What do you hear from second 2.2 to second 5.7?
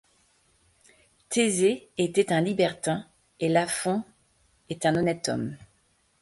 un libertin, et Lafont est un honnête homme.